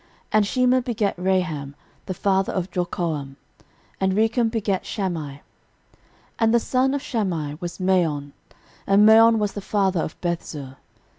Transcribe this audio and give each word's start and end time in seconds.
13:002:044 0.01 0.09
And 0.31 0.45
Shema 0.47 0.81
begat 0.81 1.15
Raham, 1.17 1.73
the 2.07 2.13
father 2.15 2.51
of 2.53 2.71
Jorkoam: 2.71 3.35
and 3.99 4.13
Rekem 4.13 4.49
begat 4.49 4.83
Shammai. 4.83 5.31
13:002:045 5.33 5.41
And 6.39 6.53
the 6.55 6.59
son 6.59 6.93
of 6.95 7.03
Shammai 7.03 7.55
was 7.59 7.79
Maon: 7.79 8.33
and 8.87 9.05
Maon 9.05 9.37
was 9.37 9.53
the 9.53 9.61
father 9.61 9.99
of 10.01 10.19
Bethzur. 10.19 10.77